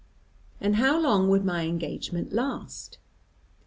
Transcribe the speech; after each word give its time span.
"And 0.59 0.77
how 0.77 0.99
long 0.99 1.29
would 1.29 1.45
my 1.45 1.67
engagement 1.67 2.33
last?" 2.33 2.97